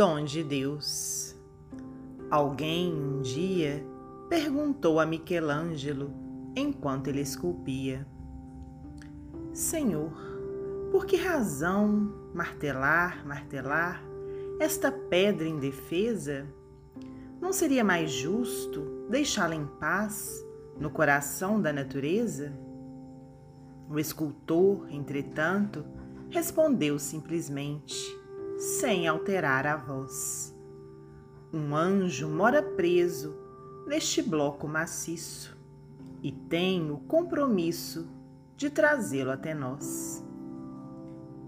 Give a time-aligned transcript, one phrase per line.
[0.00, 1.36] dom de Deus.
[2.30, 3.84] Alguém um dia
[4.30, 6.10] perguntou a Michelangelo
[6.56, 8.06] enquanto ele esculpia:
[9.52, 10.10] Senhor,
[10.90, 14.02] por que razão martelar, martelar
[14.58, 16.46] esta pedra indefesa?
[17.38, 20.42] Não seria mais justo deixá-la em paz
[20.78, 22.54] no coração da natureza?
[23.86, 25.84] O escultor, entretanto,
[26.30, 28.18] respondeu simplesmente,
[28.60, 30.54] sem alterar a voz:
[31.50, 33.34] Um anjo mora preso
[33.86, 35.58] neste bloco maciço
[36.22, 38.06] e tem o compromisso
[38.56, 40.22] de trazê-lo até nós.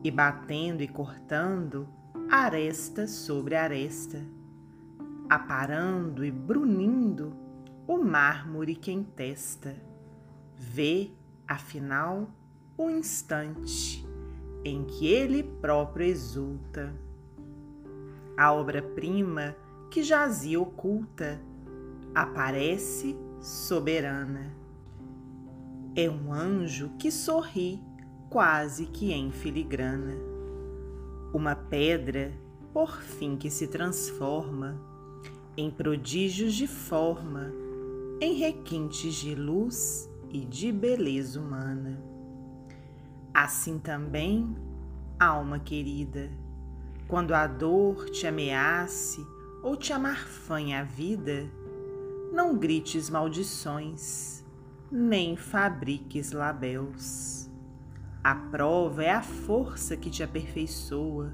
[0.02, 1.86] E batendo e cortando,
[2.30, 4.24] aresta sobre aresta,
[5.28, 7.36] aparando e brunindo
[7.86, 9.76] o mármore que entesta,
[10.56, 11.10] vê,
[11.46, 12.30] afinal,
[12.76, 14.10] o instante
[14.64, 16.94] em que ele próprio exulta.
[18.36, 19.56] A obra-prima
[19.90, 21.40] que jazia oculta
[22.14, 24.54] aparece soberana.
[25.94, 27.80] É um anjo que sorri
[28.30, 30.14] quase que em filigrana.
[31.34, 32.32] Uma pedra,
[32.72, 34.80] por fim, que se transforma
[35.56, 37.52] em prodígios de forma,
[38.20, 42.11] em requintes de luz e de beleza humana.
[43.34, 44.54] Assim também,
[45.18, 46.30] alma querida,
[47.08, 49.26] quando a dor te ameace
[49.62, 51.50] ou te amarfanha a vida,
[52.32, 54.44] não grites maldições,
[54.90, 57.50] nem fabriques labéus.
[58.22, 61.32] A prova é a força que te aperfeiçoa.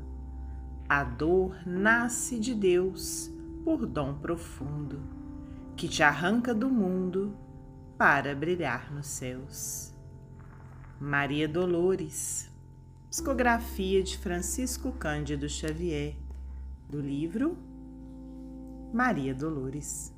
[0.88, 3.30] A dor nasce de Deus
[3.64, 5.02] por dom profundo,
[5.76, 7.36] que te arranca do mundo
[7.98, 9.97] para brilhar nos céus.
[11.00, 12.50] Maria Dolores,
[13.08, 16.16] psicografia de Francisco Cândido Xavier,
[16.90, 17.56] do livro
[18.92, 20.12] Maria Dolores.